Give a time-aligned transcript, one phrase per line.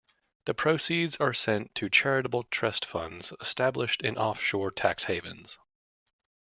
[0.45, 5.59] The proceeds are sent to charitable trust funds established in off shore tax havens.